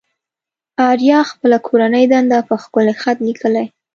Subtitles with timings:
[0.89, 3.63] آريا خپله کورنۍ دنده په ښکلي خط ليكي.